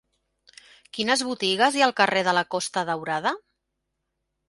Quines 0.99 1.23
botigues 1.27 1.77
hi 1.79 1.85
ha 1.85 1.89
al 1.91 1.95
carrer 2.01 2.25
de 2.31 2.37
la 2.41 2.47
Costa 2.57 2.87
Daurada? 2.91 3.39